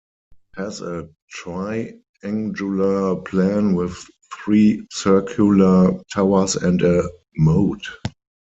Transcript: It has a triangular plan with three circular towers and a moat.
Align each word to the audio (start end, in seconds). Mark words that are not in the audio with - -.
It 0.57 0.61
has 0.63 0.81
a 0.81 1.09
triangular 1.29 3.17
plan 3.17 3.75
with 3.75 4.03
three 4.33 4.87
circular 4.89 5.95
towers 6.11 6.55
and 6.55 6.81
a 6.81 7.07
moat. 7.37 7.85